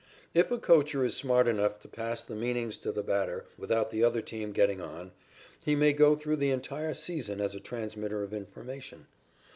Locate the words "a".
0.49-0.57, 7.53-7.59